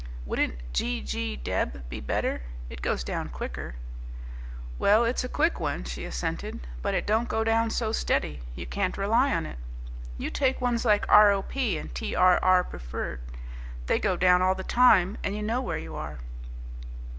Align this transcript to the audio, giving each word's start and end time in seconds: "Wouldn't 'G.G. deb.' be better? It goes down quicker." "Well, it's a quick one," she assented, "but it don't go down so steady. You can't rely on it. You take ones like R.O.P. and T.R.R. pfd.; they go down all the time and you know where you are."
"Wouldn't 0.25 0.55
'G.G. 0.73 1.35
deb.' 1.35 1.87
be 1.87 1.99
better? 1.99 2.41
It 2.71 2.81
goes 2.81 3.03
down 3.03 3.29
quicker." 3.29 3.75
"Well, 4.79 5.05
it's 5.05 5.23
a 5.23 5.29
quick 5.29 5.59
one," 5.59 5.83
she 5.83 6.05
assented, 6.05 6.65
"but 6.81 6.95
it 6.95 7.05
don't 7.05 7.29
go 7.29 7.43
down 7.43 7.69
so 7.69 7.91
steady. 7.91 8.41
You 8.55 8.65
can't 8.65 8.97
rely 8.97 9.31
on 9.31 9.45
it. 9.45 9.59
You 10.17 10.31
take 10.31 10.59
ones 10.59 10.85
like 10.85 11.05
R.O.P. 11.07 11.77
and 11.77 11.93
T.R.R. 11.93 12.63
pfd.; 12.63 13.19
they 13.85 13.99
go 13.99 14.17
down 14.17 14.41
all 14.41 14.55
the 14.55 14.63
time 14.63 15.17
and 15.23 15.35
you 15.35 15.43
know 15.43 15.61
where 15.61 15.77
you 15.77 15.93
are." 15.95 16.17